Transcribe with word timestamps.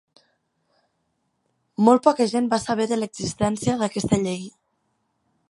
Molt 1.89 2.07
poca 2.07 2.27
gent 2.33 2.49
va 2.55 2.59
saber 2.65 2.89
de 2.93 2.99
l'existència 3.01 3.77
d'aquesta 3.83 4.21
llei. 4.27 4.43